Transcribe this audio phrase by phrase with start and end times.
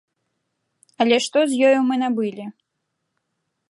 [1.05, 2.45] Але што з ёю мы набылі?